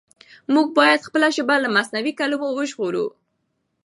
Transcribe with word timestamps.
موږ 0.53 0.67
بايد 0.77 1.05
خپله 1.07 1.27
ژبه 1.35 1.55
له 1.63 1.69
مصنوعي 1.77 2.13
کلمو 2.19 2.47
وژغورو. 2.57 3.05